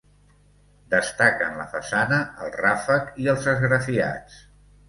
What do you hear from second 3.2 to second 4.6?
i els esgrafiats.